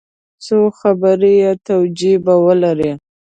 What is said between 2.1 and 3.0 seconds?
به ولري.